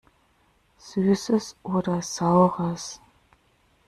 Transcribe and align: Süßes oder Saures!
Süßes 0.79 1.57
oder 1.61 2.01
Saures! 2.01 2.99